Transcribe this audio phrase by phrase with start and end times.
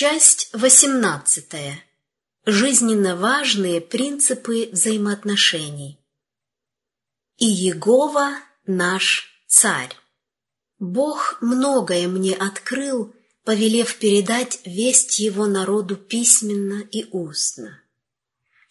[0.00, 1.44] Часть 18.
[2.46, 5.98] Жизненно важные принципы взаимоотношений.
[7.36, 8.34] И Егова
[8.64, 9.90] наш царь.
[10.78, 17.82] Бог многое мне открыл, повелев передать весть его народу письменно и устно.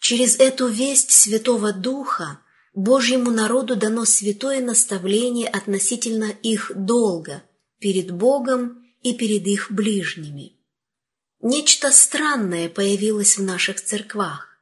[0.00, 2.40] Через эту весть Святого Духа
[2.72, 7.42] Божьему народу дано святое наставление относительно их долга
[7.80, 10.57] перед Богом и перед их ближними.
[11.40, 14.58] Нечто странное появилось в наших церквах.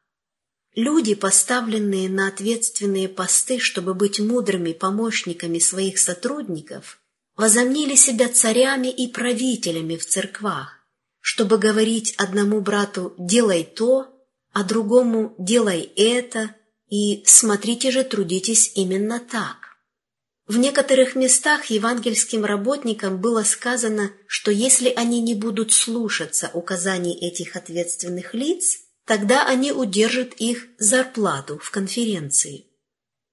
[0.75, 7.01] Люди, поставленные на ответственные посты, чтобы быть мудрыми помощниками своих сотрудников,
[7.35, 10.87] возомнили себя царями и правителями в церквах,
[11.21, 14.09] чтобы говорить одному брату «делай то»,
[14.53, 16.55] а другому «делай это»
[16.91, 19.66] и «смотрите же, трудитесь именно так».
[20.47, 27.57] В некоторых местах евангельским работникам было сказано, что если они не будут слушаться указаний этих
[27.57, 32.67] ответственных лиц, тогда они удержат их зарплату в конференции.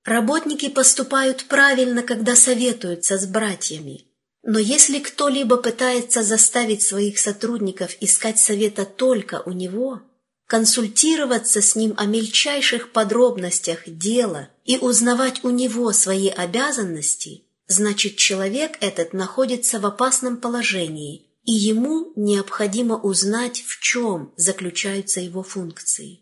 [0.03, 4.05] Работники поступают правильно, когда советуются с братьями.
[4.41, 10.01] Но если кто-либо пытается заставить своих сотрудников искать совета только у него–
[10.47, 18.77] консультироваться с ним о мельчайших подробностях дела и узнавать у него свои обязанности, значит человек
[18.81, 26.19] этот находится в опасном положении, и ему необходимо узнать, в чем заключаются его функции.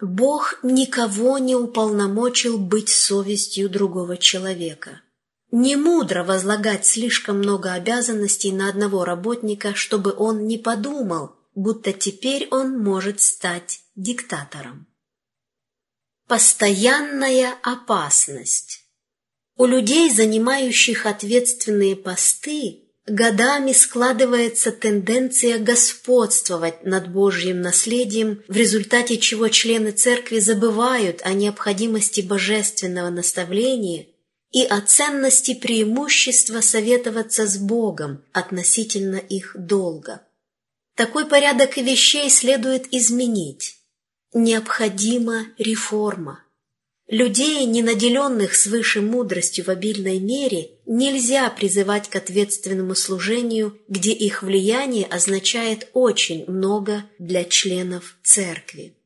[0.00, 5.00] Бог никого не уполномочил быть совестью другого человека.
[5.52, 12.48] Не мудро возлагать слишком много обязанностей на одного работника, чтобы он не подумал, будто теперь
[12.50, 14.86] он может стать диктатором.
[16.26, 18.80] Постоянная опасность.
[19.56, 29.48] У людей, занимающих ответственные посты, годами складывается тенденция господствовать над Божьим наследием, в результате чего
[29.48, 34.06] члены церкви забывают о необходимости божественного наставления
[34.50, 40.22] и о ценности преимущества советоваться с Богом относительно их долга.
[40.94, 43.78] Такой порядок вещей следует изменить.
[44.32, 46.40] Необходима реформа.
[47.08, 54.42] Людей, не наделенных свыше мудростью в обильной мере, нельзя призывать к ответственному служению, где их
[54.42, 58.96] влияние означает очень много для членов церкви.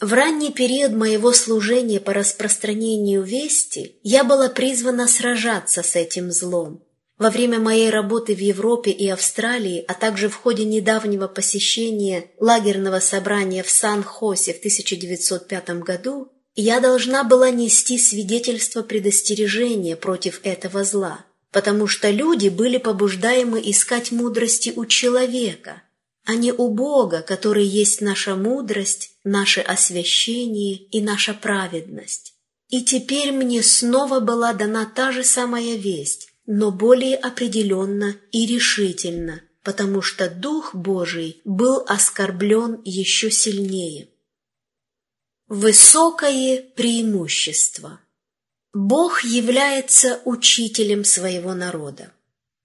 [0.00, 6.82] В ранний период моего служения по распространению вести я была призвана сражаться с этим злом,
[7.18, 13.00] во время моей работы в Европе и Австралии, а также в ходе недавнего посещения лагерного
[13.00, 21.24] собрания в Сан-Хосе в 1905 году, я должна была нести свидетельство предостережения против этого зла,
[21.50, 25.82] потому что люди были побуждаемы искать мудрости у человека,
[26.24, 32.34] а не у Бога, который есть наша мудрость, наше освящение и наша праведность.
[32.68, 39.42] И теперь мне снова была дана та же самая весть, но более определенно и решительно,
[39.62, 44.08] потому что Дух Божий был оскорблен еще сильнее.
[45.46, 48.00] Высокое преимущество.
[48.72, 52.14] Бог является учителем своего народа.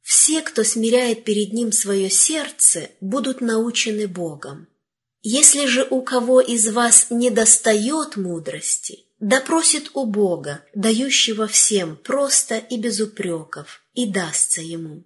[0.01, 4.69] Все, кто смиряет перед Ним свое сердце, будут научены Богом.
[5.23, 12.77] Если же у кого из вас недостает мудрости, допросит у Бога, дающего всем просто и
[12.77, 15.05] без упреков, и дастся ему.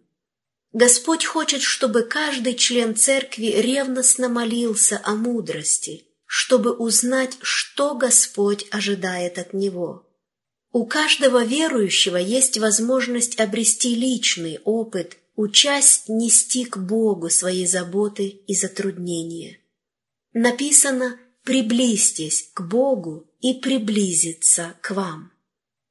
[0.73, 9.37] Господь хочет, чтобы каждый член церкви ревностно молился о мудрости, чтобы узнать, что Господь ожидает
[9.37, 10.09] от него.
[10.71, 18.55] У каждого верующего есть возможность обрести личный опыт, учась нести к Богу свои заботы и
[18.55, 19.59] затруднения.
[20.33, 25.31] Написано «приблизьтесь к Богу, и приблизиться к вам».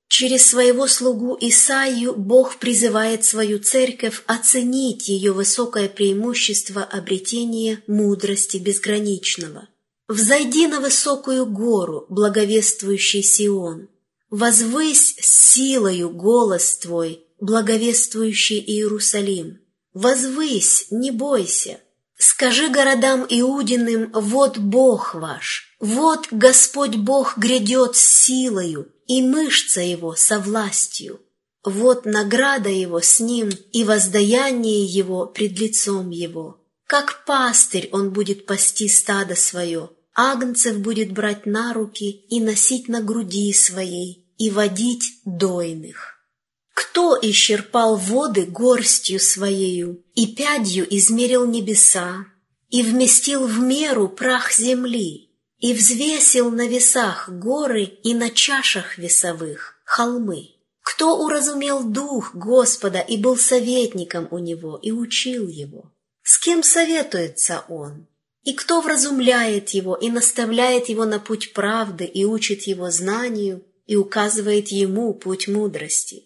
[0.07, 9.67] Через своего слугу Исаию Бог призывает свою церковь оценить ее высокое преимущество обретения мудрости безграничного.
[10.09, 13.89] «Взойди на высокую гору, благовествующий Сион,
[14.29, 19.59] возвысь силою голос твой, благовествующий Иерусалим.
[19.95, 21.81] Возвысь, не бойся,
[22.19, 30.15] Скажи городам Иудиным, вот Бог ваш, вот Господь Бог грядет с силою, и мышца его
[30.15, 31.21] со властью.
[31.63, 36.65] Вот награда его с ним, и воздаяние его пред лицом его.
[36.87, 43.03] Как пастырь он будет пасти стадо свое, агнцев будет брать на руки и носить на
[43.03, 46.16] груди своей, и водить дойных.
[46.77, 52.27] Кто исчерпал воды горстью своею и пядью измерил небеса,
[52.69, 59.81] и вместил в меру прах земли, и взвесил на весах горы и на чашах весовых
[59.85, 60.51] холмы.
[60.83, 65.95] Кто уразумел дух Господа и был советником у него и учил его?
[66.25, 68.07] С кем советуется он?
[68.45, 73.97] И кто вразумляет его и наставляет его на путь правды и учит его знанию и
[73.97, 76.26] указывает ему путь мудрости?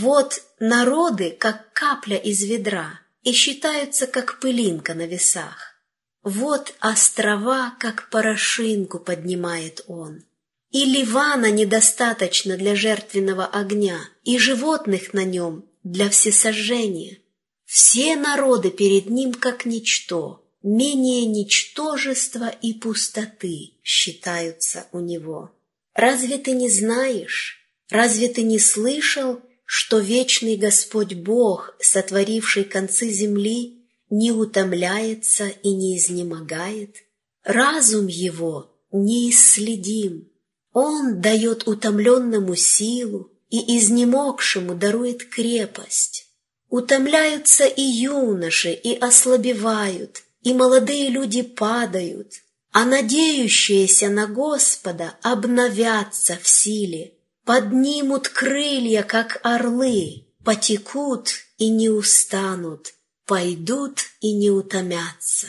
[0.00, 5.74] Вот народы, как капля из ведра, и считаются, как пылинка на весах.
[6.22, 10.24] Вот острова, как порошинку поднимает он.
[10.70, 17.18] И Ливана недостаточно для жертвенного огня, и животных на нем для всесожжения.
[17.66, 25.54] Все народы перед ним как ничто, менее ничтожества и пустоты считаются у него.
[25.92, 33.86] Разве ты не знаешь, разве ты не слышал, что вечный Господь Бог, сотворивший концы земли,
[34.10, 36.96] не утомляется и не изнемогает?
[37.44, 40.28] Разум его неисследим,
[40.72, 46.26] он дает утомленному силу и изнемогшему дарует крепость.
[46.68, 52.32] Утомляются и юноши, и ослабевают, и молодые люди падают,
[52.70, 57.12] а надеющиеся на Господа обновятся в силе,
[57.44, 62.94] поднимут крылья, как орлы, потекут и не устанут,
[63.26, 65.48] пойдут и не утомятся.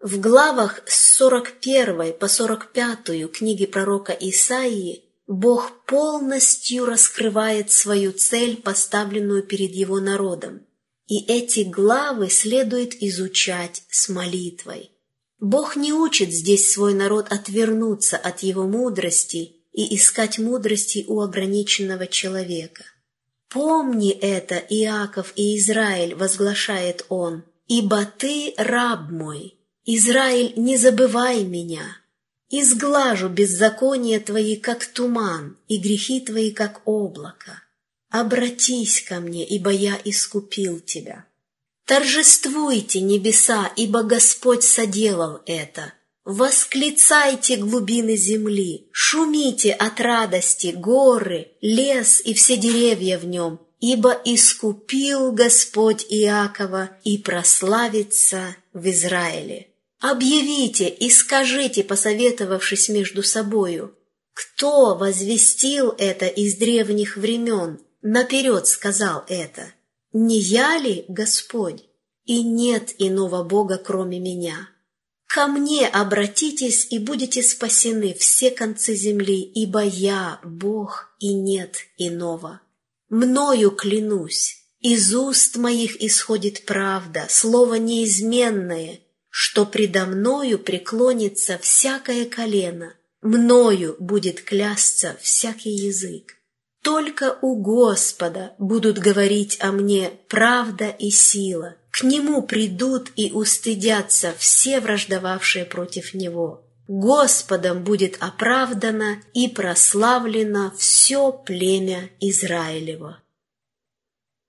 [0.00, 9.42] В главах с 41 по 45 книги пророка Исаии Бог полностью раскрывает свою цель, поставленную
[9.42, 10.66] перед его народом.
[11.06, 14.90] И эти главы следует изучать с молитвой.
[15.38, 22.06] Бог не учит здесь свой народ отвернуться от его мудрости и искать мудрости у ограниченного
[22.06, 22.84] человека.
[23.48, 31.96] «Помни это, Иаков и Израиль»,— возглашает он,— «ибо ты раб мой, Израиль, не забывай меня.
[32.48, 37.62] Изглажу беззакония твои, как туман, и грехи твои, как облако.
[38.08, 41.26] Обратись ко мне, ибо я искупил тебя.
[41.86, 45.92] Торжествуйте, небеса, ибо Господь соделал это.
[46.32, 55.32] Восклицайте глубины земли, шумите от радости горы, лес и все деревья в нем, ибо искупил
[55.32, 59.70] Господь Иакова и прославится в Израиле.
[59.98, 63.92] Объявите и скажите, посоветовавшись между собою,
[64.32, 69.72] кто возвестил это из древних времен, наперед сказал это?
[70.12, 71.82] Не я ли Господь?
[72.24, 74.68] И нет иного Бога, кроме меня.
[75.32, 82.60] Ко мне обратитесь и будете спасены все концы земли, ибо я Бог и нет иного.
[83.08, 89.00] Мною клянусь, из уст моих исходит правда, слово неизменное—
[89.30, 96.36] что предо мною преклонится всякое колено, мною будет клясться всякий язык.
[96.82, 104.34] Только у Господа будут говорить о мне правда и сила, к Нему придут и устыдятся
[104.38, 106.64] все враждовавшие против Него.
[106.86, 113.22] Господом будет оправдано и прославлено все племя Израилева.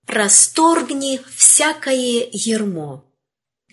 [0.08, 3.04] Расторгни всякое ермо.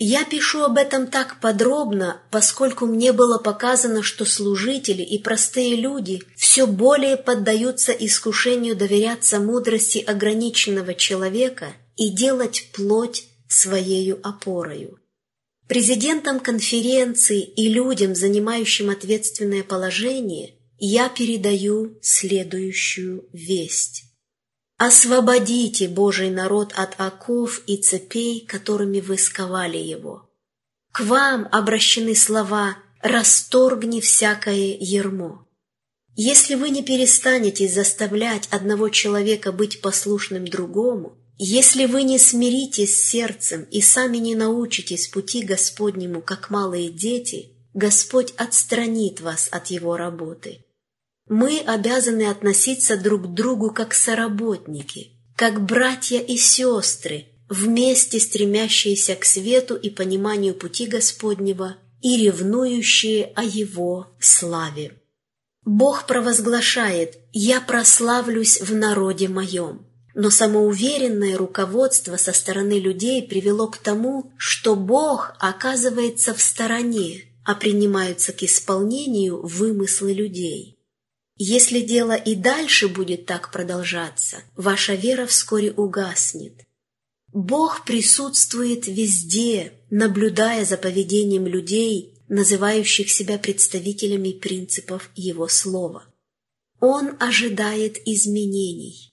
[0.01, 6.21] Я пишу об этом так подробно, поскольку мне было показано, что служители и простые люди
[6.37, 14.99] все более поддаются искушению доверяться мудрости ограниченного человека и делать плоть своею опорою.
[15.67, 24.05] Президентам конференции и людям, занимающим ответственное положение, я передаю следующую весть.
[24.77, 30.29] Освободите Божий народ от оков и цепей, которыми вы сковали его.
[30.93, 35.45] К вам обращены слова «расторгни всякое ермо».
[36.15, 43.65] Если вы не перестанете заставлять одного человека быть послушным другому, если вы не смиритесь сердцем
[43.71, 50.65] и сами не научитесь пути Господнему, как малые дети, Господь отстранит вас от его работы.
[51.29, 59.23] Мы обязаны относиться друг к другу как соработники, как братья и сестры, вместе стремящиеся к
[59.23, 64.99] свету и пониманию пути Господнего и ревнующие о Его славе.
[65.63, 69.88] Бог провозглашает «Я прославлюсь в народе моем».
[70.21, 77.55] Но самоуверенное руководство со стороны людей привело к тому, что Бог оказывается в стороне, а
[77.55, 80.77] принимаются к исполнению вымыслы людей.
[81.37, 86.65] Если дело и дальше будет так продолжаться, ваша вера вскоре угаснет.
[87.31, 96.03] Бог присутствует везде, наблюдая за поведением людей, называющих себя представителями принципов Его Слова.
[96.81, 99.08] Он ожидает изменений.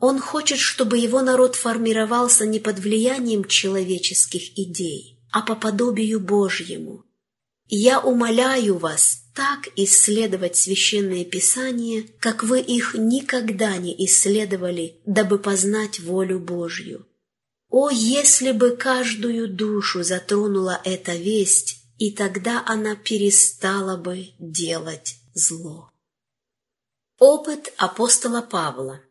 [0.00, 7.04] Он хочет, чтобы его народ формировался не под влиянием человеческих идей, а по подобию Божьему.
[7.68, 16.00] Я умоляю вас так исследовать священные писания, как вы их никогда не исследовали, дабы познать
[16.00, 17.06] волю Божью.
[17.68, 25.92] О, если бы каждую душу затронула эта весть, и тогда она перестала бы делать зло.
[27.18, 29.02] Опыт апостола Павла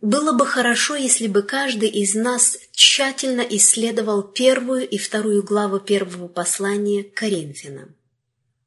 [0.00, 6.28] Было бы хорошо, если бы каждый из нас тщательно исследовал первую и вторую главу первого
[6.28, 7.96] послания Коринфянам.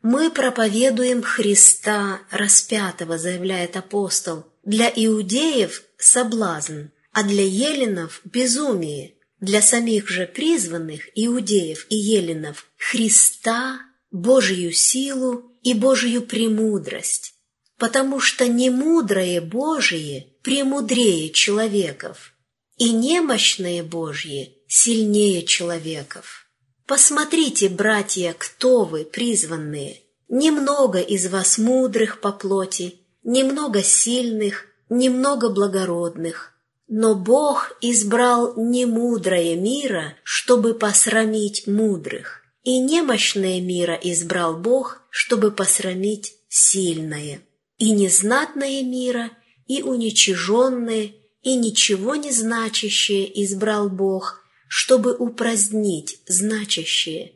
[0.02, 10.10] «Мы проповедуем Христа распятого», заявляет апостол, «для иудеев– соблазн, а для еленов– безумие, для самих
[10.10, 13.80] же призванных иудеев и еленов Христа,
[14.12, 17.36] Божию силу и Божию премудрость,
[17.78, 22.34] потому что немудрое Божие премудрее человеков,
[22.78, 26.48] и немощное Божье сильнее человеков.
[26.88, 30.02] Посмотрите, братья, кто вы, призванные.
[30.28, 36.52] Немного из вас мудрых по плоти, немного сильных, немного благородных,
[36.94, 46.36] но Бог избрал немудрое мира, чтобы посрамить мудрых, и немощное мира избрал Бог, чтобы посрамить
[46.50, 47.40] сильное,
[47.78, 49.32] и незнатное мира,
[49.72, 51.12] и уничиженное,
[51.42, 57.34] и ничего не значащее избрал Бог, чтобы упразднить значащее,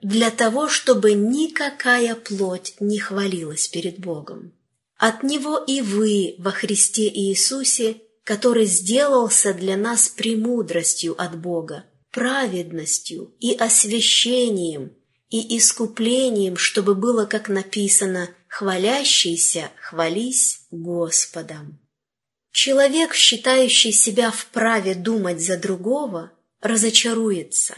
[0.00, 4.52] для того, чтобы никакая плоть не хвалилась перед Богом.
[4.96, 13.34] От Него и вы во Христе Иисусе– который сделался для нас премудростью от Бога, праведностью
[13.40, 14.92] и освящением,
[15.30, 21.78] и искуплением, чтобы было, как написано, «хвалящийся, хвались Господом».
[22.50, 27.76] Человек, считающий себя вправе думать за другого, разочаруется.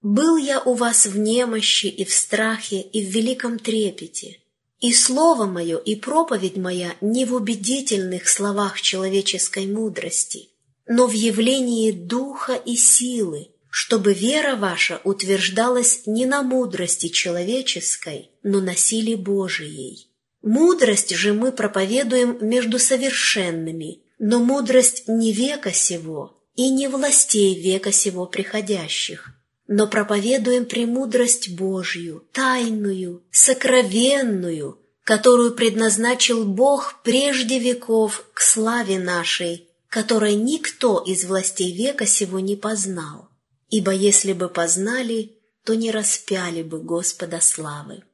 [0.00, 4.38] «Был я у вас в немощи и в страхе и в великом трепете,
[4.78, 10.50] и слово мое, и проповедь моя не в убедительных словах человеческой мудрости,
[10.86, 13.48] но в явлении духа и силы,
[13.80, 20.08] чтобы вера ваша утверждалась не на мудрости человеческой, но на силе Божией.
[20.42, 27.92] Мудрость же мы проповедуем между совершенными, но мудрость не века сего и не властей века
[27.92, 29.28] сего приходящих,
[29.68, 40.34] но проповедуем премудрость Божью, тайную, сокровенную, которую предназначил Бог прежде веков к славе нашей, которой
[40.34, 43.28] никто из властей века сего не познал.
[43.68, 48.04] Ибо если бы познали, то не распяли бы Господа славы.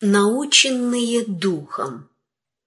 [0.00, 2.08] Наученные Духом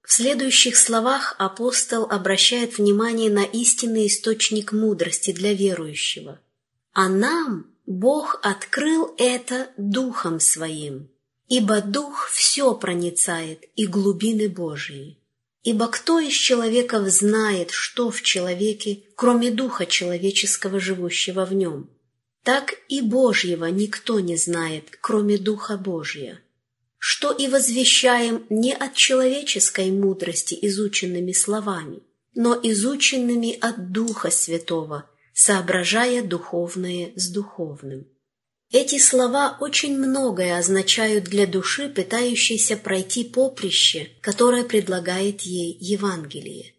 [0.03, 6.39] В следующих словах апостол обращает внимание на истинный источник мудрости для верующего–
[6.95, 11.12] а нам Бог открыл это Духом Своим,
[11.50, 15.19] ибо Дух все проницает и глубины Божии.
[15.65, 21.89] Ибо кто из человеков знает, что в человеке, кроме Духа человеческого, живущего в нем?
[22.43, 26.39] Так и Божьего никто не знает, кроме Духа Божия.
[27.00, 32.03] Что и возвещаем не от человеческой мудрости изученными словами,
[32.36, 38.07] но изученными от Духа Святого– соображая духовное с духовным.
[38.77, 46.74] Эти слова очень многое означают для души, пытающейся пройти поприще, которое предлагает ей Евангелие.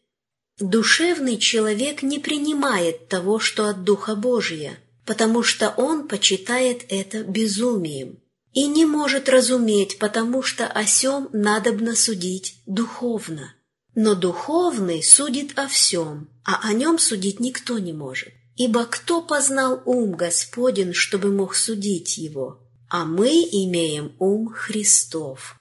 [0.61, 8.19] Душевный человек не принимает того, что от Духа Божия, потому что он почитает это безумием,
[8.53, 13.55] и не может разуметь, потому что о сем надобно судить духовно.
[13.95, 18.35] Но духовный судит о всем, а о нем судить никто не может.
[18.57, 22.61] Ибо кто познал ум Господен, чтобы мог судить его?
[22.89, 25.57] А мы имеем ум Христов.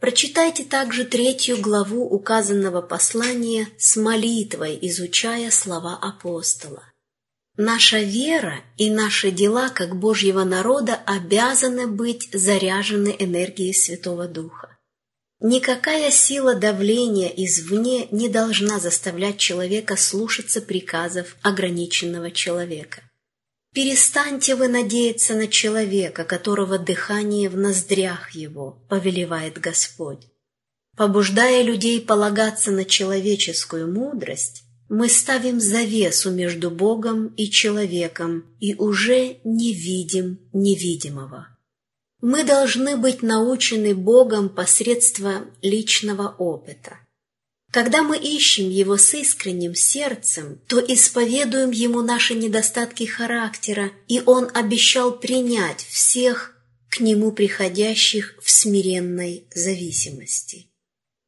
[0.00, 6.82] Прочитайте также третью главу указанного послания с молитвой, изучая слова апостола.
[7.56, 14.73] Наша вера и наши дела как Божьего народа обязаны быть заряжены энергией Святого Духа.
[15.40, 23.02] Никакая сила давления извне не должна заставлять человека слушаться приказов ограниченного человека.
[23.74, 30.28] Перестаньте вы надеяться на человека, которого дыхание в ноздрях его, повелевает Господь.
[30.96, 39.38] Побуждая людей полагаться на человеческую мудрость, мы ставим завесу между Богом и человеком и уже
[39.42, 41.53] не видим невидимого.
[42.26, 46.96] Мы должны быть научены Богом посредством личного опыта.
[47.70, 54.50] Когда мы ищем Его с искренним сердцем, то исповедуем Ему наши недостатки характера, и Он
[54.54, 56.56] обещал принять всех
[56.88, 60.70] к Нему приходящих в смиренной зависимости.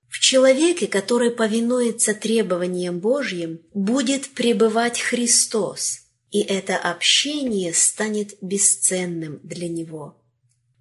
[0.08, 5.98] В человеке, который повинуется требованиям Божьим, будет пребывать Христос,
[6.30, 10.22] и это общение станет бесценным для него.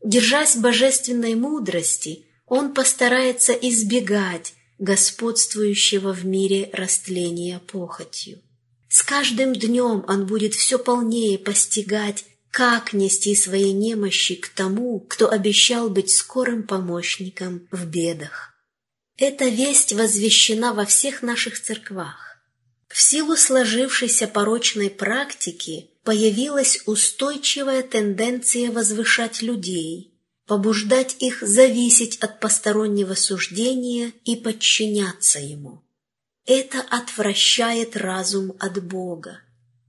[0.05, 8.39] Держась божественной мудрости, он постарается избегать господствующего в мире растления похотью.
[8.87, 15.27] С каждым днем он будет все полнее постигать, как нести свои немощи к тому, кто
[15.27, 18.53] обещал быть скорым помощником в бедах.
[19.17, 22.37] Эта весть возвещена во всех наших церквах.
[22.89, 30.13] В силу сложившейся порочной практики появилась устойчивая тенденция возвышать людей,
[30.45, 35.81] побуждать их зависеть от постороннего суждения и подчиняться ему.
[36.45, 39.39] Это отвращает разум от Бога.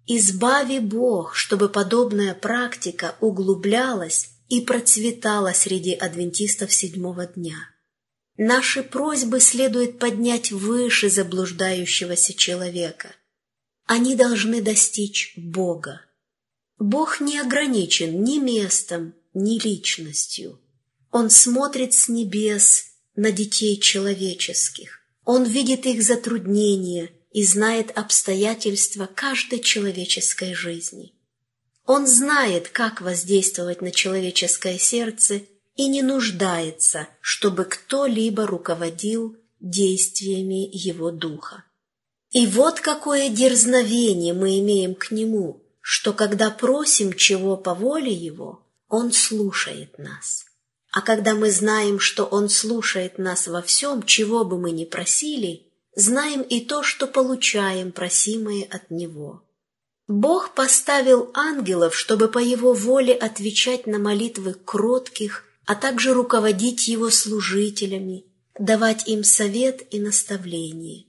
[0.06, 7.58] Избави Бог, чтобы подобная практика углублялась и процветала среди адвентистов седьмого дня.
[8.38, 13.14] Наши просьбы следует поднять выше заблуждающегося человека.
[13.84, 16.05] Они должны достичь Бога.
[16.78, 20.60] Бог не ограничен ни местом, ни личностью.
[21.10, 25.00] Он смотрит с небес на детей человеческих.
[25.24, 31.14] Он видит их затруднения и знает обстоятельства каждой человеческой жизни.
[31.86, 35.42] Он знает, как воздействовать на человеческое сердце
[35.76, 41.64] и не нуждается, чтобы кто-либо руководил действиями его духа.
[42.30, 48.66] И вот какое дерзновение мы имеем к нему, что когда просим чего по воле его,
[48.88, 50.46] он слушает нас.
[50.90, 55.72] А когда мы знаем, что он слушает нас во всем, чего бы мы ни просили,
[55.94, 59.44] знаем и то, что получаем просимое от него.
[60.08, 67.10] Бог поставил ангелов, чтобы по его воле отвечать на молитвы кротких а также руководить его
[67.10, 68.24] служителями,
[68.58, 71.06] давать им совет и наставление.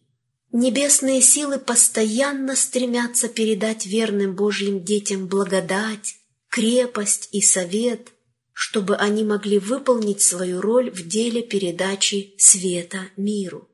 [0.52, 6.16] Небесные силы постоянно стремятся передать верным Божьим детям благодать,
[6.50, 8.14] крепость и совет,
[8.54, 13.68] чтобы они могли выполнить свою роль в деле передачи света миру.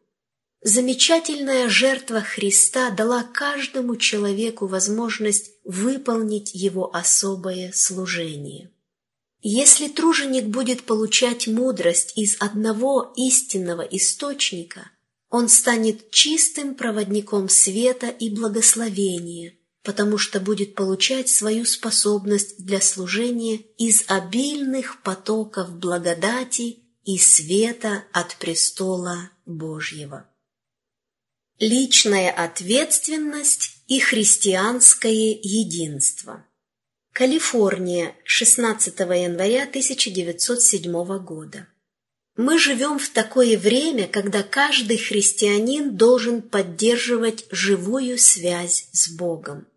[0.61, 8.71] Замечательная жертва Христа дала каждому человеку возможность выполнить его особое служение.
[9.41, 14.89] Если труженик будет получать мудрость из одного истинного источника,
[15.33, 23.55] он станет чистым проводником света и благословения, потому что будет получать свою способность для служения
[23.79, 30.29] из обильных потоков благодати и света от престола Божьего.
[31.57, 36.45] Личная ответственность и христианское единство–
[37.11, 41.67] Калифорния, 16 января 1907 года.
[42.35, 49.67] Мы живем в такое время, когда каждый христианин должен поддерживать живую связь с Богом.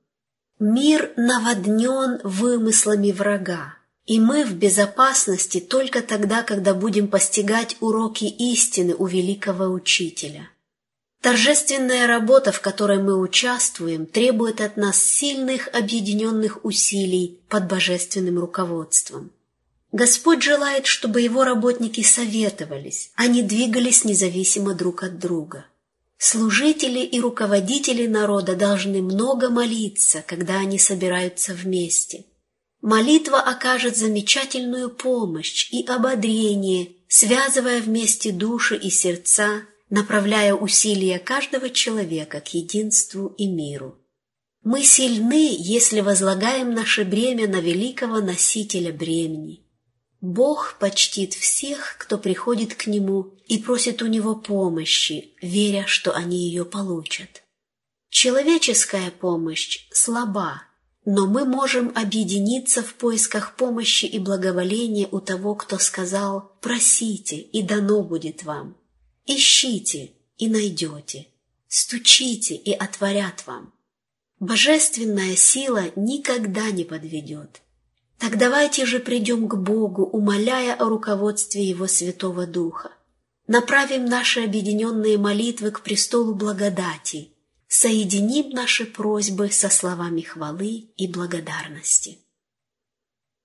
[0.59, 3.75] Мир наводнен вымыслами врага,
[4.07, 10.49] и мы в безопасности только тогда, когда будем постигать уроки истины у великого учителя.
[11.21, 19.31] Торжественная работа, в которой мы участвуем, требует от нас сильных объединенных усилий под божественным руководством.
[19.92, 25.66] Господь желает, чтобы его работники советовались, а не двигались независимо друг от друга.
[26.18, 32.25] Служители и руководители народа должны много молиться, когда они собираются вместе.
[32.81, 42.40] Молитва окажет замечательную помощь и ободрение, связывая вместе души и сердца, направляя усилия каждого человека
[42.40, 43.99] к единству и миру.
[44.64, 49.65] Мы сильны, если возлагаем наше бремя на великого носителя бремени.
[50.26, 56.48] Бог почтит всех, кто приходит к Нему и просит у Него помощи, веря, что они
[56.48, 57.44] ее получат.
[58.08, 60.64] Человеческая помощь слаба,
[61.04, 67.62] но мы можем объединиться в поисках помощи и благоволения у того, кто сказал «просите, и
[67.62, 68.76] дано будет вам».
[69.26, 71.28] Ищите и найдете,
[71.68, 73.72] стучите и отворят вам.
[74.40, 77.62] Божественная сила никогда не подведет.
[78.18, 82.92] Так давайте же придем к Богу, умоляя о руководстве Его Святого Духа.
[83.46, 87.33] Направим наши объединенные молитвы к престолу благодати,
[87.68, 92.18] соединим наши просьбы со словами хвалы и благодарности.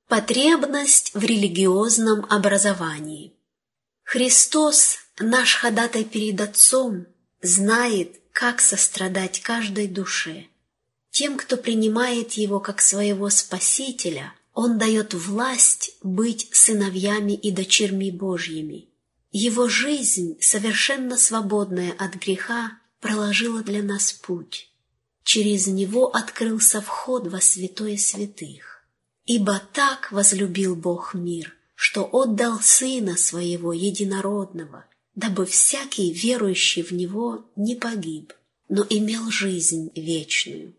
[0.07, 3.33] Потребность в религиозном образовании.
[4.03, 7.05] Христос, наш ходатай перед Отцом,
[7.41, 10.47] знает, как сострадать каждой душе.
[11.11, 18.89] Тем, кто принимает Его как своего Спасителя, Он дает власть быть сыновьями и дочерьми Божьими.
[19.31, 24.69] Его жизнь, совершенно свободная от греха, проложила для нас путь.
[25.23, 28.85] Через Него открылся вход во святое святых.
[29.25, 34.85] Ибо так возлюбил Бог мир, что отдал Сына Своего Единородного,
[35.15, 38.33] дабы всякий, верующий в Него, не погиб,
[38.67, 40.73] но имел жизнь вечную.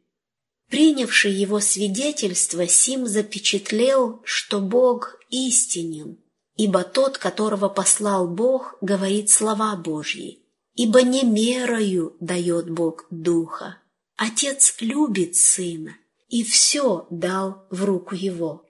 [0.72, 6.16] Принявший Его свидетельство, Сим запечатлел, что Бог истинен,
[6.56, 10.38] ибо тот, которого послал Бог, говорит слова Божьи,
[10.74, 13.82] ибо не мерою дает Бог Духа.
[14.16, 15.94] Отец любит Сына
[16.30, 18.64] и все дал в руку его.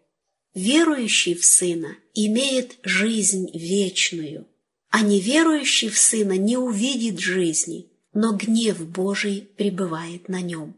[0.55, 4.49] Верующий в Сына имеет жизнь вечную,
[4.91, 10.75] а неверующий в Сына не увидит жизни, но гнев Божий пребывает на нем.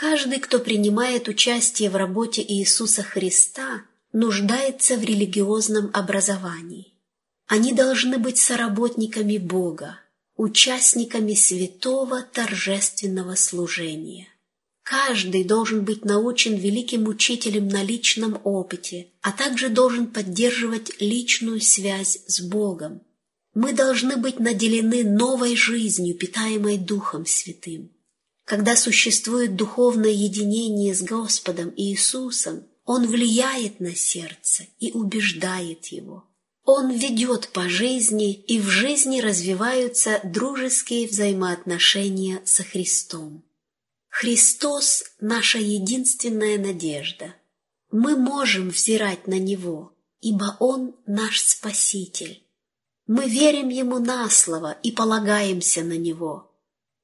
[0.00, 3.82] Каждый, кто принимает участие в работе Иисуса Христа,
[4.14, 6.94] нуждается в религиозном образовании.
[7.46, 10.00] Они должны быть соработниками Бога,
[10.36, 14.28] участниками святого торжественного служения.
[14.84, 22.20] Каждый должен быть научен великим учителем на личном опыте, а также должен поддерживать личную связь
[22.26, 23.02] с Богом.
[23.52, 27.90] Мы должны быть наделены новой жизнью, питаемой Духом Святым.
[28.50, 36.24] Когда существует духовное единение с Господом Иисусом, Он влияет на сердце и убеждает его.
[36.64, 43.44] Он ведет по жизни, и в жизни развиваются дружеские взаимоотношения со Христом.
[44.08, 47.36] Христос– наша единственная надежда.
[47.92, 52.42] Мы можем взирать на Него, ибо Он наш Спаситель.
[53.06, 56.49] Мы верим Ему на слово и полагаемся на Него.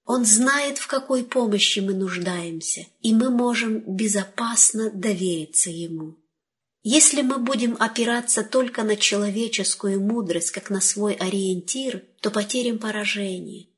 [0.07, 6.15] Он знает, в какой помощи мы нуждаемся, и мы можем безопасно довериться Ему.
[6.83, 13.67] Если мы будем опираться только на человеческую мудрость, как на свой ориентир, то потеряем поражение–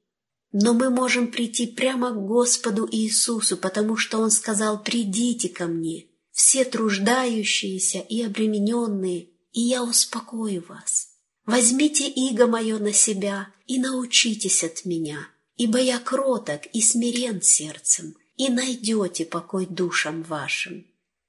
[0.52, 6.06] но мы можем прийти прямо к Господу Иисусу, потому что Он сказал «Придите ко мне,
[6.32, 11.10] все труждающиеся и обремененные, и я успокою вас.
[11.44, 18.14] Возьмите иго мое на себя и научитесь от меня, ибо я кроток и смирен сердцем,
[18.36, 20.86] и найдете покой душам вашим».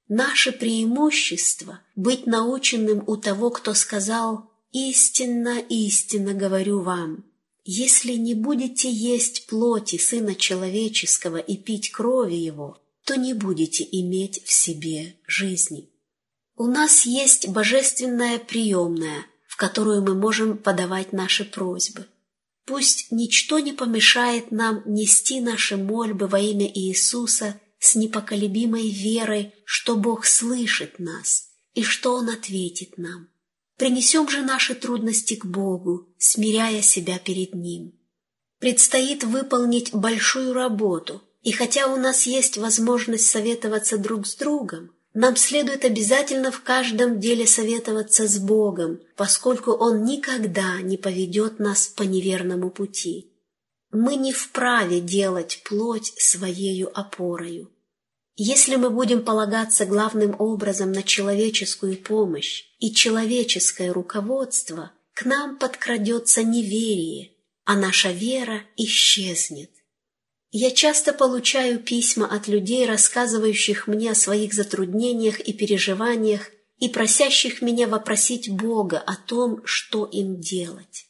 [0.08, 7.24] Наше преимущество— быть наученным у того, кто сказал «Истинно, истинно говорю вам,
[7.64, 14.42] если не будете есть плоти Сына Человеческого и пить крови Его, то не будете иметь
[14.44, 15.90] в себе жизни.
[16.56, 22.06] У нас есть божественная приемная, в которую мы можем подавать наши просьбы.
[22.64, 29.96] Пусть ничто не помешает нам нести наши мольбы во имя Иисуса с непоколебимой верой, что
[29.96, 33.28] Бог слышит нас и что Он ответит нам.
[33.76, 37.98] Принесем же наши трудности к Богу, смиряя себя перед Ним.
[38.58, 45.34] Предстоит выполнить большую работу, и хотя у нас есть возможность советоваться друг с другом, нам
[45.36, 52.04] следует обязательно в каждом деле советоваться с Богом, поскольку Он никогда не поведет нас по
[52.04, 53.32] неверному пути.
[53.90, 57.70] Мы не вправе делать плоть своею опорою.
[58.36, 66.44] Если мы будем полагаться главным образом на человеческую помощь и человеческое руководство, к нам подкрадется
[66.44, 67.32] неверие,
[67.64, 69.70] а наша вера исчезнет.
[70.50, 77.62] Я часто получаю письма от людей, рассказывающих мне о своих затруднениях и переживаниях и просящих
[77.62, 81.06] меня вопросить Бога о том, что им делать.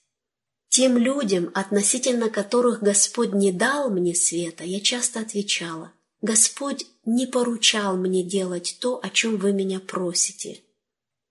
[0.68, 7.96] Тем людям, относительно которых Господь не дал мне света, я часто отвечала– Господь не поручал
[7.96, 10.61] мне делать то, о чем вы меня просите.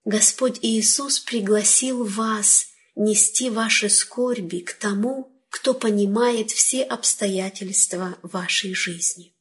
[0.04, 9.34] Господь Иисус пригласил вас нести ваши скорби к тому, кто понимает все обстоятельства вашей жизни.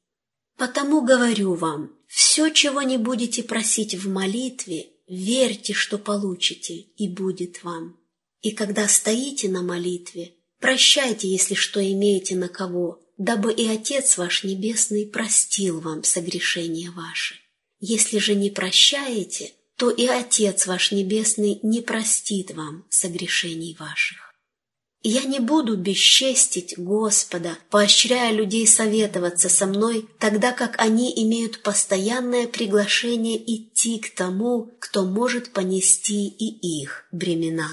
[0.58, 7.64] Потому говорю вам, все, чего не будете просить в молитве, верьте, что получите, и будет
[7.64, 7.98] вам.
[8.42, 14.44] И когда стоите на молитве, прощайте, если что имеете на кого, дабы и Отец ваш
[14.44, 17.36] Небесный простил вам согрешения ваши.
[17.80, 24.29] Если же не прощаете, то и Отец ваш Небесный не простит вам согрешений ваших.
[25.02, 32.48] Я не буду бесчестить Господа, поощряя людей советоваться со мной, тогда как они имеют постоянное
[32.48, 37.70] приглашение идти к тому, кто может понести и их бремена.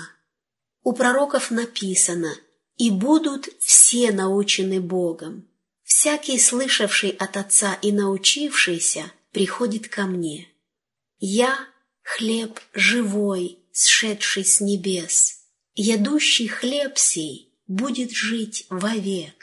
[0.84, 2.32] У пророков написано
[2.76, 5.48] «И будут все научены Богом».
[5.82, 10.48] Всякий, слышавший от Отца и научившийся, приходит ко мне.
[11.18, 11.58] Я—
[12.02, 15.35] хлеб живой, сшедший с небес.
[15.78, 19.34] Ядущий хлеб сей будет жить вовек.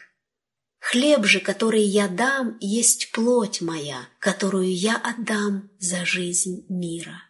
[0.79, 7.21] Хлеб же, который я дам, есть плоть моя, которую я отдам за жизнь мира.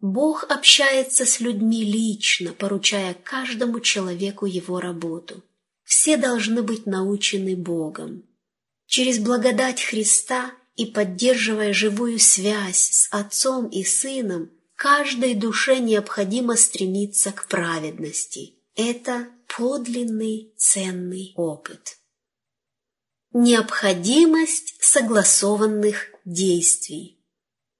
[0.00, 5.42] Бог общается с людьми лично, поручая каждому человеку его работу.
[5.82, 8.22] Все должны быть научены Богом.
[8.86, 17.32] Через благодать Христа и поддерживая живую связь с Отцом и Сыном, каждой душе необходимо стремиться
[17.32, 18.54] к праведности.
[18.76, 21.98] Это подлинный ценный опыт.
[23.32, 27.20] Необходимость согласованных действий.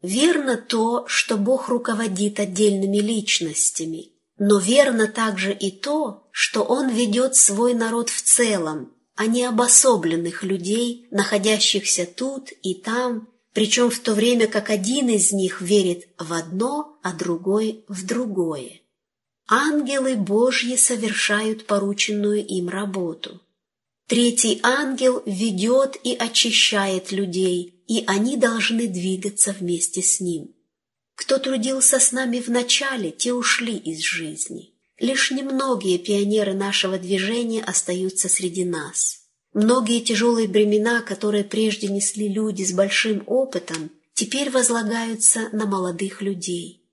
[0.02, 7.36] Верно то, что Бог руководит отдельными личностями, но верно также и то, что Он ведет
[7.36, 14.14] свой народ в целом, а не обособленных людей, находящихся тут и там, причем в то
[14.14, 18.80] время как один из них верит в одно, а другой в другое.
[19.48, 23.40] Ангелы Божьи совершают порученную им работу.
[24.06, 30.54] Третий ангел ведет и очищает людей, и они должны двигаться вместе с ним.
[31.14, 34.72] Кто трудился с нами в начале, те ушли из жизни.
[34.98, 39.17] Лишь немногие пионеры нашего движения остаются среди нас.
[39.60, 46.88] Многие тяжелые бремена, которые прежде несли люди с большим опытом, теперь возлагаются на молодых людей.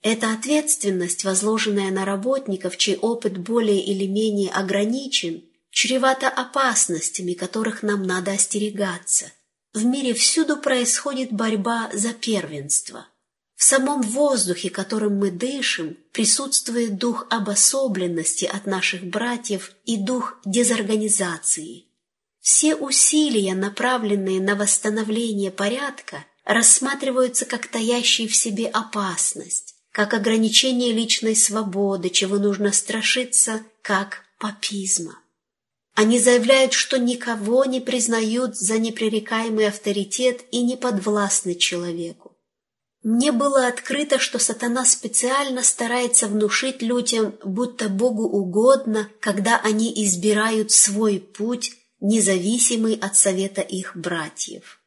[0.00, 8.02] Эта ответственность, возложенная на работников, чей опыт более или менее ограничен, чревата опасностями, которых нам
[8.04, 9.26] надо остерегаться.
[9.74, 13.06] В мире всюду происходит борьба за первенство.
[13.56, 21.86] В самом воздухе, которым мы дышим, присутствует дух обособленности от наших братьев и дух дезорганизации.
[22.46, 31.34] Все усилия, направленные на восстановление порядка, рассматриваются как таящие в себе опасность, как ограничение личной
[31.34, 35.18] свободы, чего нужно страшиться, как папизма.
[35.96, 42.36] Они заявляют, что никого не признают за непререкаемый авторитет и не подвластны человеку.
[43.02, 50.70] Мне было открыто, что сатана специально старается внушить людям, будто Богу угодно, когда они избирают
[50.70, 54.80] свой путь, независимый от совета их братьев.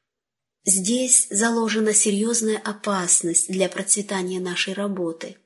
[0.65, 5.38] Здесь заложена серьезная опасность для процветания нашей работы.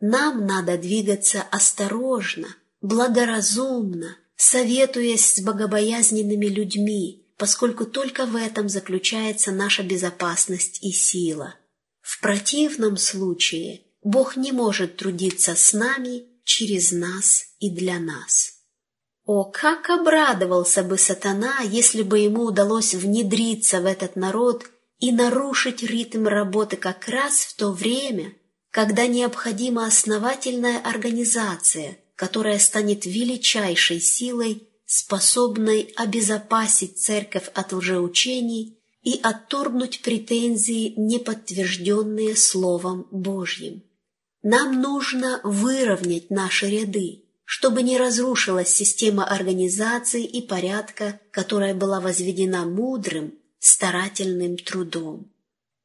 [0.00, 2.48] Нам надо двигаться осторожно,
[2.80, 11.56] благоразумно, советуясь с богобоязненными людьми, поскольку только в этом заключается наша безопасность и сила.
[12.00, 18.59] В противном случае Бог не может трудиться с нами, через нас и для нас.
[19.32, 24.64] О, как обрадовался бы сатана, если бы ему удалось внедриться в этот народ
[24.98, 28.32] и нарушить ритм работы как раз в то время,
[28.70, 40.02] когда необходима основательная организация– которая станет величайшей силой, способной обезопасить церковь от лжеучений и отторгнуть
[40.02, 43.82] претензии, не подтвержденные Словом Божьим.
[44.42, 52.64] Нам нужно выровнять наши ряды, чтобы не разрушилась система организации и порядка, которая была возведена
[52.64, 55.28] мудрым, старательным трудом.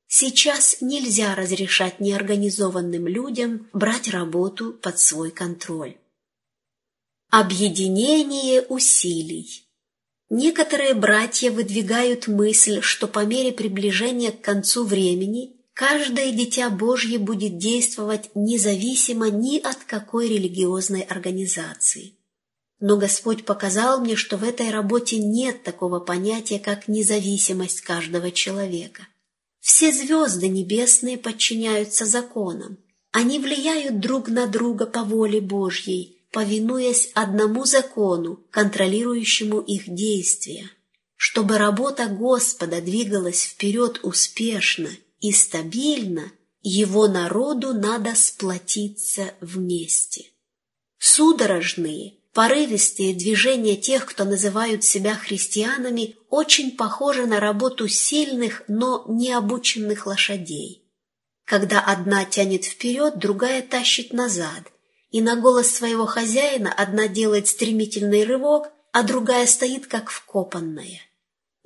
[0.05, 5.97] Сейчас нельзя разрешать неорганизованным людям брать работу под свой контроль.
[7.31, 9.67] Объединение усилий.
[10.29, 17.57] Некоторые братья выдвигают мысль, что по мере приближения к концу времени каждое дитя Божье будет
[17.59, 22.15] действовать независимо ни от какой религиозной организации.
[22.79, 29.07] Но Господь показал мне, что в этой работе нет такого понятия, как независимость каждого человека.
[29.59, 32.77] Все звезды небесные подчиняются законам.
[33.11, 40.69] Они влияют друг на друга по воле Божьей, повинуясь одному закону, контролирующему их действия.
[41.15, 44.89] Чтобы работа Господа двигалась вперед успешно
[45.27, 50.25] и стабильно, его народу надо сплотиться вместе.
[50.99, 60.05] Судорожные, порывистые движения тех, кто называют себя христианами, очень похожи на работу сильных, но необученных
[60.05, 60.83] лошадей.
[61.43, 64.63] Когда одна тянет вперед, другая тащит назад,
[65.09, 71.01] и на голос своего хозяина одна делает стремительный рывок, а другая стоит как вкопанная.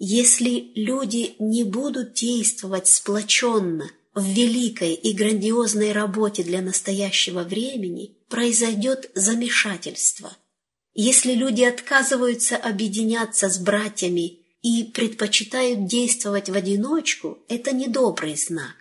[0.02, 9.12] Если люди не будут действовать сплоченно в великой и грандиозной работе для настоящего времени, произойдет
[9.14, 10.32] замешательство.
[10.94, 18.76] Если люди отказываются объединяться с братьями и предпочитают действовать в одиночку, это недобрый знак.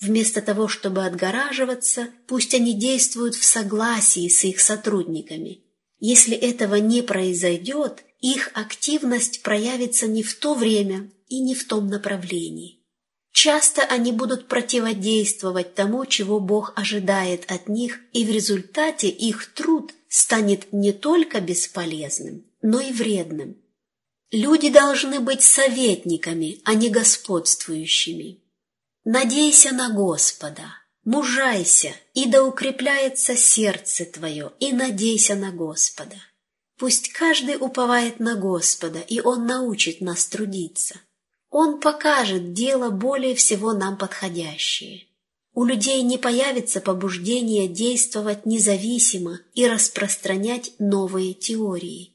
[0.00, 5.60] Вместо того, чтобы отгораживаться, пусть они действуют в согласии с их сотрудниками.
[6.00, 11.88] Если этого не произойдет, их активность проявится не в то время и не в том
[11.88, 12.82] направлении.
[13.32, 19.92] Часто они будут противодействовать тому, чего Бог ожидает от них, и в результате их труд
[20.08, 23.58] станет не только бесполезным, но и вредным.
[24.32, 28.42] Люди должны быть советниками, а не господствующими.
[29.04, 30.72] Надейся на Господа,
[31.04, 36.16] мужайся, и да укрепляется сердце твое, и надейся на Господа.
[36.78, 40.96] Пусть каждый уповает на Господа, и Он научит нас трудиться.
[41.50, 45.06] Он покажет дело более всего нам подходящее.
[45.54, 52.12] У людей не появится побуждение действовать независимо и распространять новые теории.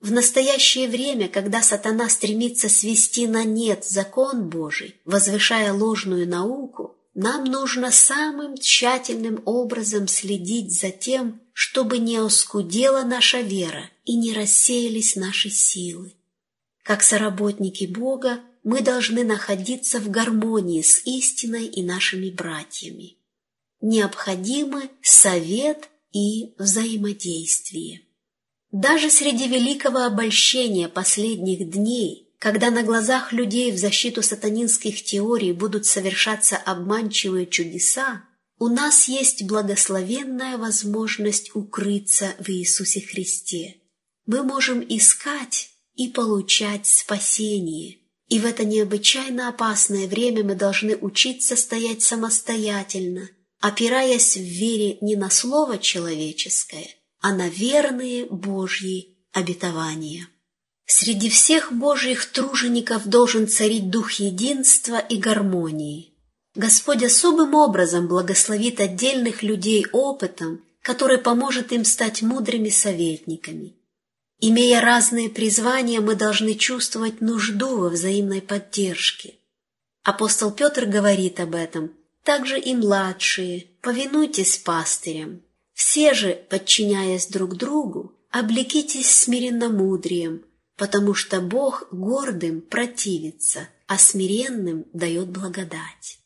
[0.00, 7.44] В настоящее время, когда сатана стремится свести на нет закон Божий, возвышая ложную науку, нам
[7.44, 15.16] нужно самым тщательным образом следить за тем, чтобы не оскудела наша вера и не рассеялись
[15.16, 16.12] наши силы.
[16.82, 23.16] Как соработники Бога мы должны находиться в гармонии с истиной и нашими братьями.
[23.80, 28.02] Необходимы совет и взаимодействие.
[28.72, 35.86] Даже среди великого обольщения последних дней, когда на глазах людей в защиту сатанинских теорий будут
[35.86, 38.24] совершаться обманчивые чудеса,
[38.58, 43.76] у нас есть благословенная возможность укрыться в Иисусе Христе.
[44.26, 47.98] Мы можем искать и получать спасение.
[48.28, 53.28] И в это необычайно опасное время мы должны учиться стоять самостоятельно,
[53.60, 56.88] опираясь в вере не на слово человеческое–
[57.24, 60.28] а на верные Божьи обетования.
[60.84, 66.12] Среди всех Божьих тружеников должен царить дух единства и гармонии.
[66.54, 73.74] Господь особым образом благословит отдельных людей опытом, который поможет им стать мудрыми советниками.
[74.40, 79.34] Имея разные призвания, мы должны чувствовать нужду во взаимной поддержке.
[80.04, 85.40] Апостол Петр говорит об этом, также и младшие, повинуйтесь пастырям,
[85.72, 90.44] все же, подчиняясь друг другу, облекитесь смиренно-мудрием,
[90.76, 96.18] потому что Бог гордым противится, а смиренным дает благодать.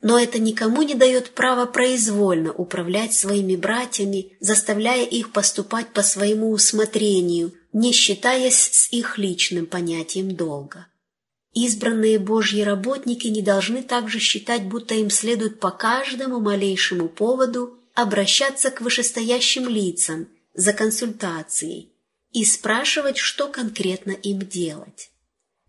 [0.00, 6.52] Но это никому не дает права произвольно управлять своими братьями, заставляя их поступать по своему
[6.52, 10.86] усмотрению, не считаясь с их личным понятием долга.
[11.52, 18.70] Избранные Божьи работники не должны также считать, будто им следует по каждому малейшему поводу обращаться
[18.70, 21.92] к вышестоящим лицам за консультацией
[22.32, 25.10] и спрашивать, что конкретно им делать.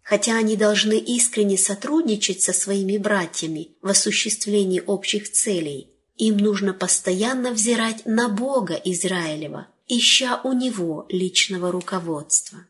[0.10, 7.52] Хотя они должны искренне сотрудничать со своими братьями в осуществлении общих целей, им нужно постоянно
[7.52, 12.66] взирать на Бога Израилева, ища у Него личного руководства.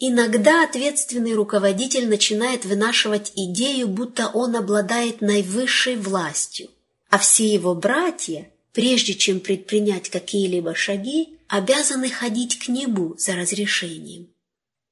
[0.00, 6.70] Иногда ответственный руководитель начинает вынашивать идею, будто он обладает наивысшей властью,
[7.08, 14.26] а все его братья прежде чем предпринять какие-либо шаги, обязаны ходить к нему за разрешением.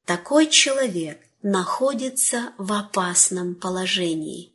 [0.07, 4.53] Такой человек находится в опасном положении.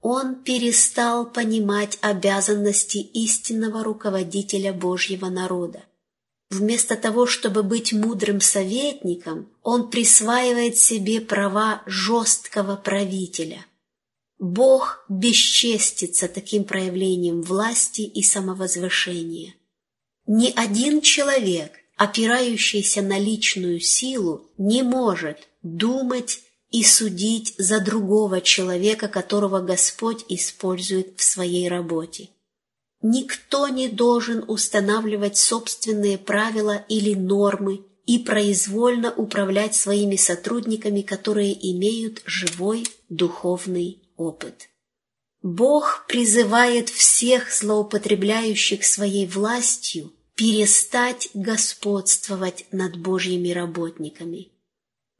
[0.00, 5.82] Он перестал понимать обязанности истинного руководителя Божьего народа.
[6.50, 13.66] Вместо того, чтобы быть мудрым советником, он присваивает себе права жесткого правителя.
[14.38, 19.54] Бог бесчестится таким проявлением власти и самовозвышения.
[20.26, 29.08] Ни один человек, опирающийся на личную силу, не может думать и судить за другого человека,
[29.08, 32.30] которого Господь использует в своей работе.
[33.00, 42.22] Никто не должен устанавливать собственные правила или нормы и произвольно управлять своими сотрудниками, которые имеют
[42.24, 44.68] живой духовный опыт.
[45.42, 54.50] Бог призывает всех злоупотребляющих своей властью перестать господствовать над Божьими работниками.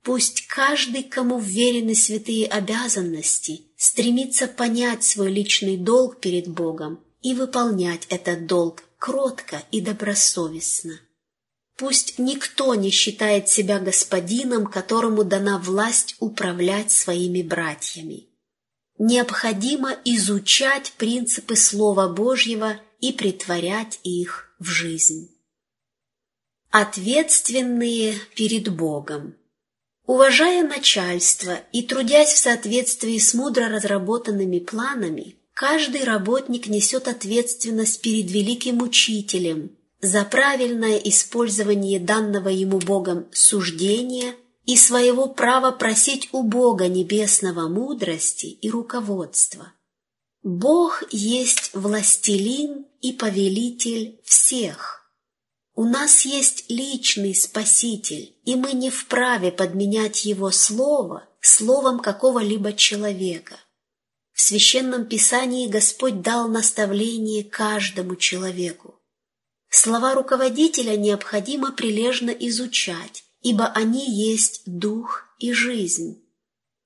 [0.08, 8.06] Пусть каждый, кому вверены святые обязанности, стремится понять свой личный долг перед Богом и выполнять
[8.08, 10.98] этот долг кротко и добросовестно.
[11.76, 18.28] Пусть никто не считает себя господином, которому дана власть управлять своими братьями.
[18.96, 25.38] Необходимо изучать принципы Слова Божьего и притворять их в жизнь.
[26.70, 29.34] Ответственные перед Богом
[30.08, 38.30] Уважая начальство и трудясь в соответствии с мудро разработанными планами, каждый работник несет ответственность перед
[38.30, 44.34] великим учителем за правильное использование данного ему Богом суждения
[44.64, 49.74] и своего права просить у Бога небесного мудрости и руководства.
[50.42, 54.97] Бог есть властелин и повелитель всех.
[55.78, 63.60] У нас есть личный Спаситель, и мы не вправе подменять Его Слово словом какого-либо человека.
[64.32, 69.00] В Священном Писании Господь дал наставление каждому человеку.
[69.70, 76.20] Слова руководителя необходимо прилежно изучать, ибо они есть дух и жизнь.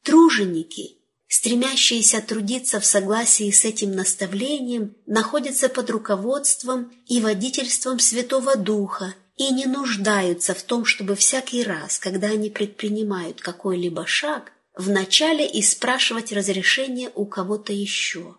[0.03, 0.99] Труженики,
[1.33, 9.51] стремящиеся трудиться в согласии с этим наставлением, находятся под руководством и водительством Святого Духа и
[9.51, 16.33] не нуждаются в том, чтобы всякий раз, когда они предпринимают какой-либо шаг, вначале и спрашивать
[16.33, 18.37] разрешение у кого-то еще.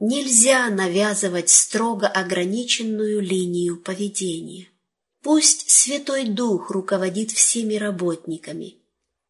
[0.00, 4.66] Нельзя навязывать строго ограниченную линию поведения.
[5.22, 8.78] Пусть Святой Дух руководит всеми работниками.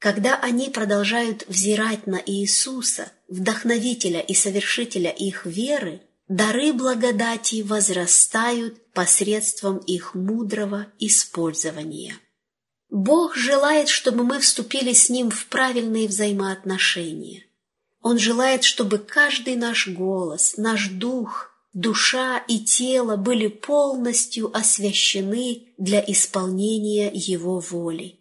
[0.05, 9.79] Когда они продолжают взирать на Иисуса, вдохновителя и совершителя их веры, дары благодати возрастают посредством
[9.79, 12.19] их мудрого использования.
[12.91, 17.47] Бог желает, чтобы мы вступили с Ним в правильные взаимоотношения.
[18.03, 26.05] Он желает, чтобы каждый наш голос, наш дух– душа и тело были полностью освящены для
[26.07, 28.21] исполнения Его воли.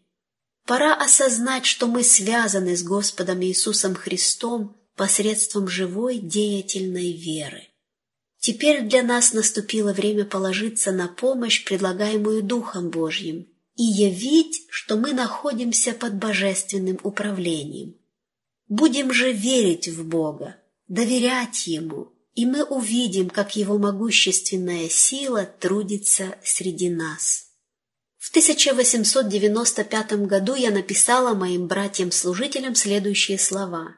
[0.66, 7.68] Пора осознать, что мы связаны с Господом Иисусом Христом посредством живой деятельной веры.
[8.40, 15.14] Теперь для нас наступило время положиться на помощь, предлагаемую Духом Божьим, и явить, что мы
[15.14, 17.96] находимся под божественным управлением.
[18.68, 20.58] Будем же верить в Бога,
[20.88, 27.53] доверять Ему, и мы увидим, как его могущественная сила трудится среди нас.
[28.24, 33.98] В 1895 году я написала моим братьям-служителям следующие слова.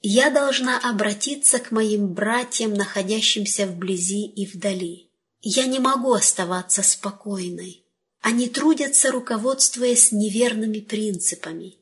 [0.00, 5.10] «Я должна обратиться к моим братьям, находящимся вблизи и вдали.
[5.40, 7.84] Я не могу оставаться спокойной.
[8.20, 11.74] Они трудятся, руководствуясь неверными принципами.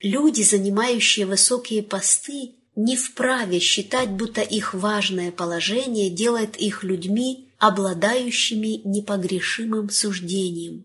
[0.00, 8.82] Люди, занимающие высокие посты, не вправе считать, будто их важное положение делает их людьми, обладающими
[8.84, 10.84] непогрешимым суждением.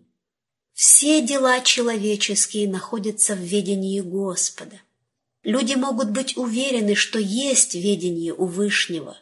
[0.79, 4.79] Все дела человеческие находятся в ведении Господа.
[5.43, 9.17] Люди могут быть уверены, что есть ведение у Вышнего.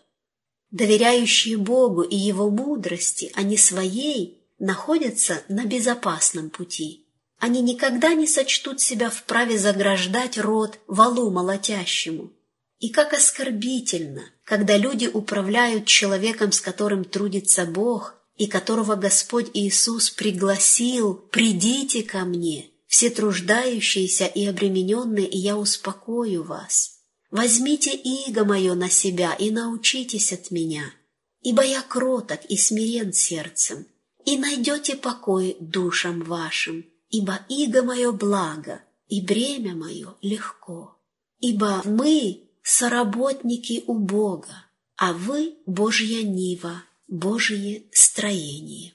[0.70, 7.08] Доверяющие Богу и Его мудрости, а не своей, находятся на безопасном пути.
[7.40, 12.32] Они никогда не сочтут себя вправе заграждать рот валу молотящему–
[12.80, 20.10] и как оскорбительно, когда люди управляют человеком, с которым трудится Бог, и которого Господь Иисус
[20.12, 27.00] пригласил «Придите ко мне, все труждающиеся и обремененные, и я успокою вас.
[27.32, 30.94] Возьмите иго мое на себя и научитесь от меня,
[31.42, 33.86] ибо я кроток и смирен сердцем,
[34.24, 40.98] и найдете покой душам вашим, ибо иго мое благо, и бремя мое легко.
[41.40, 44.66] Ибо мы, соработники у Бога,
[44.96, 48.94] а вы– Божья нива, Божье строение.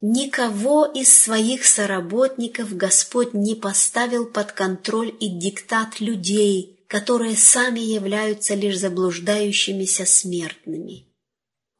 [0.00, 8.54] Никого из своих соработников Господь не поставил под контроль и диктат людей, которые сами являются
[8.54, 11.06] лишь заблуждающимися смертными.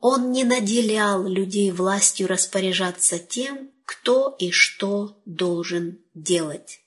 [0.01, 6.81] Он не наделял людей властью распоряжаться тем, кто и что должен делать.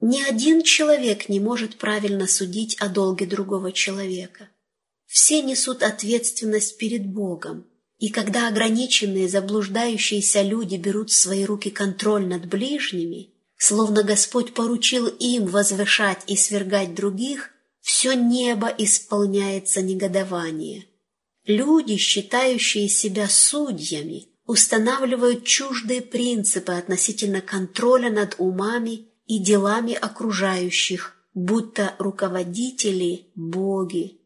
[0.00, 4.48] Ни один человек не может правильно судить о долге другого человека.
[5.04, 7.67] Все несут ответственность перед Богом,
[7.98, 15.08] и когда ограниченные, заблуждающиеся люди берут в свои руки контроль над ближними, словно Господь поручил
[15.08, 20.86] им возвышать и свергать других, все небо исполняется негодование.
[21.44, 31.94] Люди, считающие себя судьями, устанавливают чуждые принципы относительно контроля над умами и делами окружающих, будто
[31.98, 34.17] руководители– боги.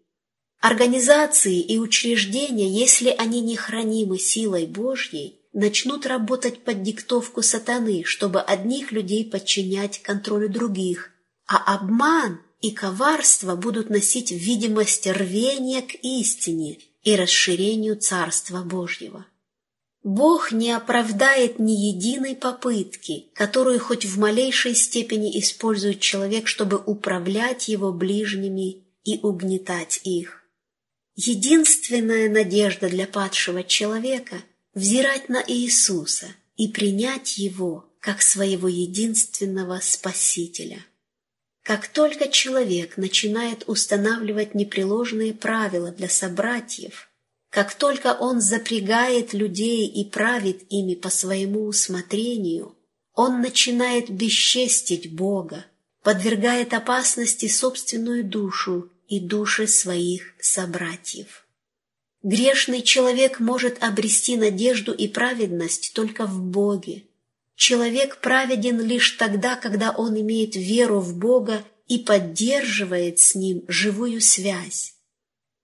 [0.63, 8.41] Организации и учреждения, если они не хранимы силой Божьей, начнут работать под диктовку сатаны, чтобы
[8.41, 11.11] одних людей подчинять контролю других,
[11.49, 19.27] а обман и коварство будут носить видимость рвения к истине и расширению Царства Божьего.
[20.05, 27.67] Бог не оправдает ни единой попытки, которую хоть в малейшей степени использует человек, чтобы управлять
[27.67, 30.42] его ближними и угнетать их.
[31.15, 34.43] Единственная надежда для падшего человека–
[34.75, 40.85] взирать на Иисуса и принять Его как своего единственного Спасителя.
[41.63, 47.11] Как только человек начинает устанавливать непреложные правила для собратьев,
[47.51, 52.75] как только он запрягает людей и правит ими по своему усмотрению,
[53.13, 55.67] он начинает бесчестить Бога,
[56.03, 61.47] подвергает опасности собственную душу и души своих собратьев.
[62.23, 67.05] Грешный человек может обрести надежду и праведность только в Боге.
[67.55, 74.23] Человек праведен лишь тогда, когда он имеет веру в Бога и поддерживает с Ним живую
[74.23, 74.95] связь.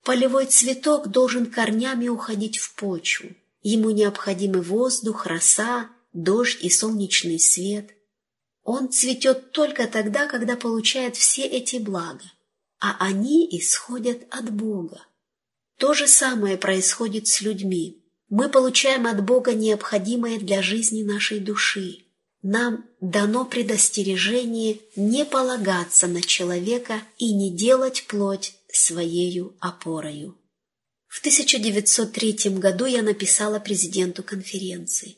[0.04, 3.30] Полевой цветок должен корнями уходить в почву.
[3.62, 7.96] Ему необходимы воздух, роса, дождь и солнечный свет.
[8.62, 12.24] Он цветет только тогда, когда получает все эти блага
[12.80, 15.02] а они исходят от Бога.
[15.78, 18.04] То же самое происходит с людьми.
[18.28, 22.04] Мы получаем от Бога необходимое для жизни нашей души.
[22.42, 30.36] Нам дано предостережение не полагаться на человека и не делать плоть своею опорою.
[31.06, 35.16] В 1903 году я написала президенту конференции.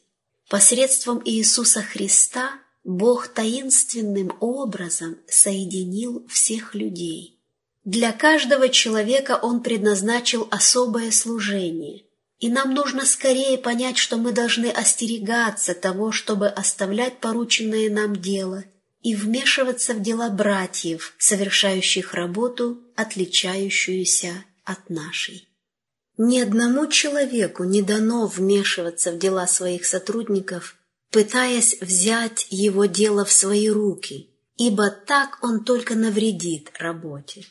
[0.48, 2.52] Посредством Иисуса Христа
[2.84, 7.36] Бог таинственным образом соединил всех людей–
[7.84, 12.04] для каждого человека Он предназначил особое служение,
[12.38, 18.64] и нам нужно скорее понять, что мы должны остерегаться того, чтобы оставлять порученное нам дело
[19.02, 25.48] и вмешиваться в дела братьев, совершающих работу, отличающуюся от нашей.
[26.18, 30.76] Ни одному человеку не дано вмешиваться в дела своих сотрудников,
[31.10, 37.46] пытаясь взять его дело в свои руки, ибо так он только навредит работе.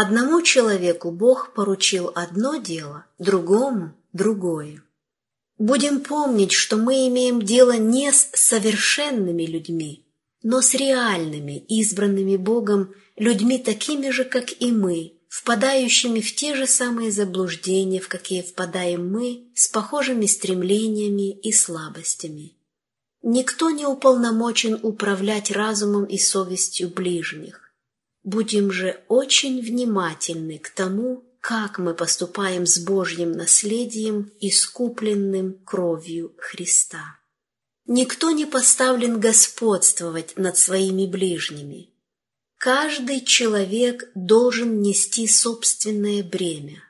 [0.00, 4.84] Одному человеку Бог поручил одно дело, другому— другое.
[5.58, 10.06] Будем помнить, что мы имеем дело не с совершенными людьми,
[10.44, 16.68] но с реальными, избранными Богом, людьми такими же, как и мы, впадающими в те же
[16.68, 22.52] самые заблуждения, в какие впадаем мы, с похожими стремлениями и слабостями.
[23.22, 27.67] Никто не уполномочен управлять разумом и совестью ближних.
[28.24, 37.18] Будем же очень внимательны к тому, как мы поступаем с Божьим наследием, искупленным кровью Христа.
[37.86, 41.90] Никто не поставлен господствовать над своими ближними.
[42.58, 46.82] Каждый человек должен нести собственное бремя.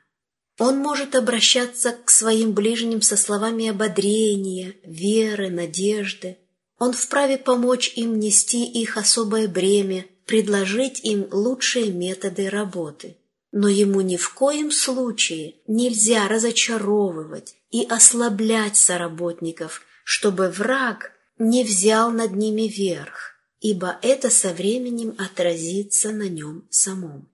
[0.57, 6.37] Он может обращаться к своим ближним со словами ободрения, веры, надежды.
[6.79, 13.17] Он вправе помочь им нести их особое бремя предложить им лучшие методы работы.
[13.51, 22.11] Но ему ни в коем случае нельзя разочаровывать и ослаблять соработников, чтобы враг не взял
[22.11, 27.27] над ними верх, ибо это со временем отразится на нем самом.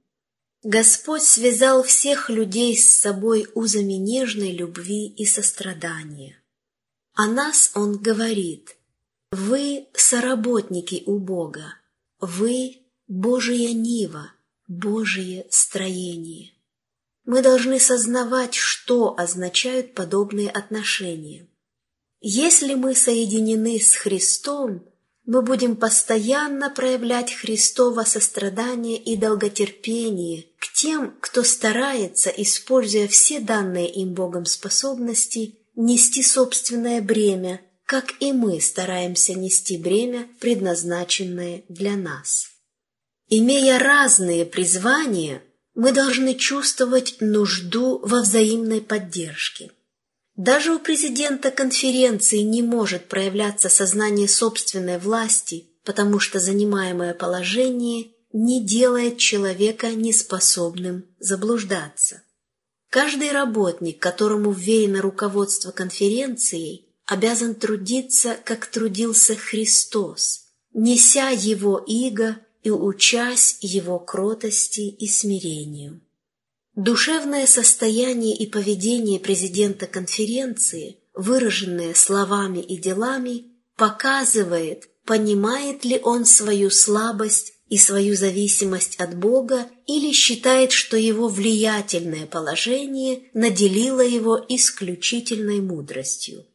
[0.63, 6.41] Господь связал всех людей с собой узами нежной любви и сострадания.
[7.13, 8.77] О нас Он говорит,
[9.31, 11.73] «Вы соработники у Бога,
[12.21, 14.31] вы Божия нива,
[14.67, 16.53] Божие строение.
[17.23, 21.47] Мы должны сознавать, что означают подобные отношения.
[22.19, 24.83] Если мы соединены с Христом,
[25.23, 33.91] мы будем постоянно проявлять Христово сострадание и долготерпение к тем, кто старается, используя все данные
[33.91, 42.54] им Богом способности, нести собственное бремя, как и мы стараемся нести бремя, предназначенное для нас.
[43.27, 45.41] Имея разные призвания,
[45.73, 49.71] мы должны чувствовать нужду во взаимной поддержке.
[50.35, 58.63] Даже у президента конференции не может проявляться сознание собственной власти, потому что занимаемое положение не
[58.63, 62.21] делает человека неспособным заблуждаться.
[62.89, 72.71] Каждый работник, которому вверено руководство конференцией, обязан трудиться, как трудился Христос, неся его иго и
[72.71, 76.01] учась его кротости и смирению.
[76.75, 86.71] Душевное состояние и поведение президента конференции, выраженное словами и делами, показывает, понимает ли он свою
[86.71, 95.61] слабость и свою зависимость от Бога или считает, что его влиятельное положение наделило его исключительной
[95.61, 96.47] мудростью.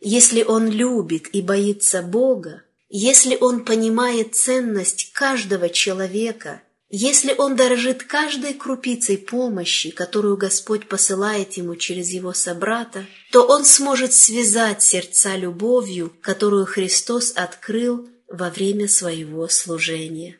[0.00, 2.62] Если он любит и боится Бога,
[2.94, 11.54] если он понимает ценность каждого человека, если он дорожит каждой крупицей помощи, которую Господь посылает
[11.54, 18.88] ему через его собрата, то он сможет связать сердца любовью, которую Христос открыл во время
[18.88, 20.38] своего служения.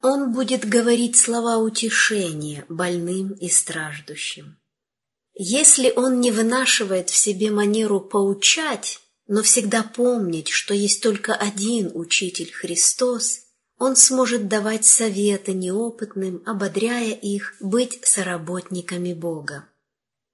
[0.00, 4.56] Он будет говорить слова утешения больным и страждущим.
[5.34, 11.90] Если он не вынашивает в себе манеру поучать, но всегда помнить, что есть только один
[11.94, 13.40] Учитель Христос,
[13.78, 19.68] он сможет давать советы неопытным, ободряя их быть соработниками Бога.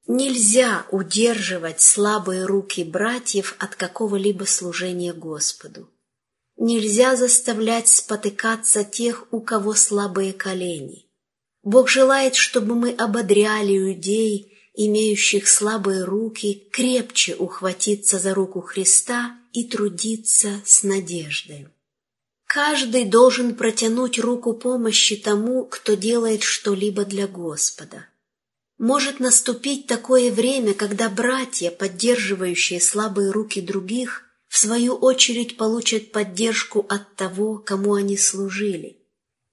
[0.07, 5.88] Нельзя удерживать слабые руки братьев от какого-либо служения Господу.
[6.57, 11.07] Нельзя заставлять спотыкаться тех, у кого слабые колени.
[11.62, 19.64] Бог желает, чтобы мы ободряли людей, имеющих слабые руки, крепче ухватиться за руку Христа и
[19.64, 21.68] трудиться с надеждой.
[22.47, 28.07] Каждый должен протянуть руку помощи тому, кто делает что-либо для Господа.
[28.79, 36.87] Может наступить такое время, когда братья, поддерживающие слабые руки других, в свою очередь получат поддержку
[36.89, 38.99] от того, кому они служили.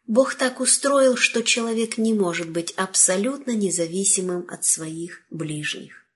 [0.08, 6.07] Бог так устроил, что человек не может быть абсолютно независимым от своих ближних.